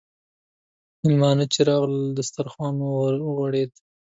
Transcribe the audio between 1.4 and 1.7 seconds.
چې